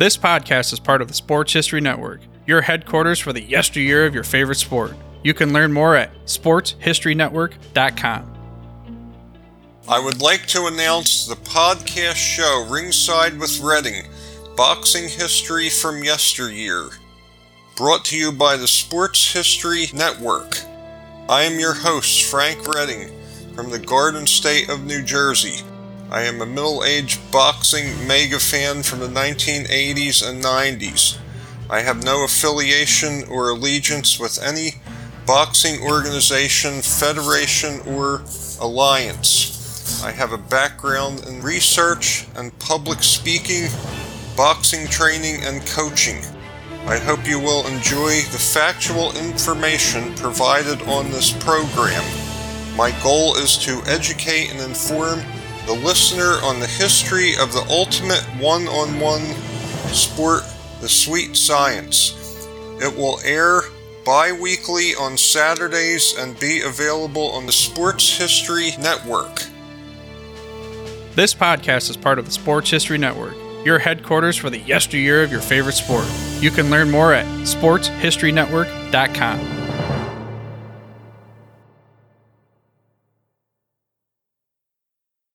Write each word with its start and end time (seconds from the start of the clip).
This 0.00 0.16
podcast 0.16 0.72
is 0.72 0.80
part 0.80 1.02
of 1.02 1.08
the 1.08 1.14
Sports 1.14 1.52
History 1.52 1.82
Network, 1.82 2.22
your 2.46 2.62
headquarters 2.62 3.18
for 3.18 3.34
the 3.34 3.42
yesteryear 3.42 4.06
of 4.06 4.14
your 4.14 4.24
favorite 4.24 4.56
sport. 4.56 4.94
You 5.22 5.34
can 5.34 5.52
learn 5.52 5.74
more 5.74 5.94
at 5.94 6.10
sportshistorynetwork.com. 6.24 8.34
I 9.86 10.00
would 10.00 10.22
like 10.22 10.46
to 10.46 10.68
announce 10.68 11.26
the 11.26 11.34
podcast 11.34 12.14
show 12.14 12.66
Ringside 12.70 13.38
with 13.38 13.60
Redding 13.60 14.06
Boxing 14.56 15.06
History 15.06 15.68
from 15.68 16.02
Yesteryear, 16.02 16.88
brought 17.76 18.06
to 18.06 18.16
you 18.16 18.32
by 18.32 18.56
the 18.56 18.68
Sports 18.68 19.34
History 19.34 19.88
Network. 19.92 20.60
I 21.28 21.42
am 21.42 21.60
your 21.60 21.74
host, 21.74 22.22
Frank 22.22 22.66
Redding, 22.66 23.10
from 23.54 23.68
the 23.68 23.78
Garden 23.78 24.26
State 24.26 24.70
of 24.70 24.82
New 24.82 25.02
Jersey. 25.02 25.62
I 26.12 26.22
am 26.22 26.42
a 26.42 26.46
middle 26.46 26.82
aged 26.82 27.20
boxing 27.30 28.08
mega 28.08 28.40
fan 28.40 28.82
from 28.82 28.98
the 28.98 29.06
1980s 29.06 30.28
and 30.28 30.42
90s. 30.42 31.16
I 31.70 31.82
have 31.82 32.02
no 32.02 32.24
affiliation 32.24 33.22
or 33.30 33.50
allegiance 33.50 34.18
with 34.18 34.42
any 34.42 34.72
boxing 35.24 35.80
organization, 35.80 36.82
federation, 36.82 37.78
or 37.86 38.22
alliance. 38.60 40.02
I 40.02 40.10
have 40.10 40.32
a 40.32 40.38
background 40.38 41.24
in 41.28 41.42
research 41.42 42.26
and 42.34 42.58
public 42.58 43.04
speaking, 43.04 43.68
boxing 44.36 44.88
training, 44.88 45.44
and 45.44 45.64
coaching. 45.64 46.18
I 46.86 46.98
hope 46.98 47.24
you 47.24 47.38
will 47.38 47.64
enjoy 47.68 48.22
the 48.32 48.42
factual 48.52 49.16
information 49.16 50.16
provided 50.16 50.82
on 50.88 51.12
this 51.12 51.30
program. 51.44 52.02
My 52.76 52.90
goal 53.00 53.36
is 53.36 53.56
to 53.58 53.80
educate 53.86 54.50
and 54.50 54.58
inform 54.58 55.20
the 55.70 55.86
listener 55.86 56.42
on 56.42 56.58
the 56.58 56.66
history 56.66 57.36
of 57.36 57.52
the 57.52 57.64
ultimate 57.70 58.24
one 58.40 58.66
on 58.66 58.98
one 58.98 59.22
sport, 59.92 60.42
the 60.80 60.88
sweet 60.88 61.36
science. 61.36 62.48
It 62.80 62.96
will 62.96 63.20
air 63.24 63.60
bi 64.04 64.32
weekly 64.32 64.96
on 64.96 65.16
Saturdays 65.16 66.18
and 66.18 66.36
be 66.40 66.62
available 66.62 67.30
on 67.30 67.46
the 67.46 67.52
Sports 67.52 68.18
History 68.18 68.72
Network. 68.80 69.44
This 71.14 71.34
podcast 71.34 71.88
is 71.88 71.96
part 71.96 72.18
of 72.18 72.24
the 72.24 72.32
Sports 72.32 72.68
History 72.68 72.98
Network, 72.98 73.36
your 73.64 73.78
headquarters 73.78 74.36
for 74.36 74.50
the 74.50 74.58
yesteryear 74.58 75.22
of 75.22 75.30
your 75.30 75.40
favorite 75.40 75.74
sport. 75.74 76.06
You 76.40 76.50
can 76.50 76.68
learn 76.68 76.90
more 76.90 77.14
at 77.14 77.26
sportshistorynetwork.com. 77.46 79.59